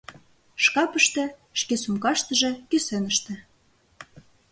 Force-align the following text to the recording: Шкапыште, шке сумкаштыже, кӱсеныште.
Шкапыште, 0.63 1.25
шке 1.59 1.75
сумкаштыже, 1.83 2.51
кӱсеныште. 2.69 3.33